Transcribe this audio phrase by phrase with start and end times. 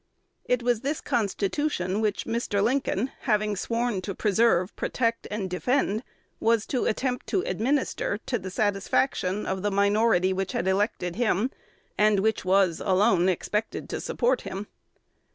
[0.45, 2.63] It was this Constitution which Mr.
[2.63, 6.01] Lincoln, having sworn to preserve, protect, and defend,
[6.39, 11.51] was to attempt to administer to the satisfaction of the minority which had elected him,
[11.99, 14.65] and which was alone expected to support him.